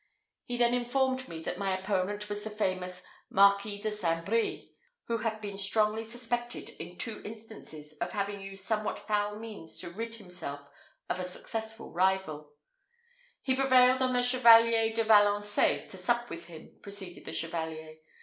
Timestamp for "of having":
8.01-8.41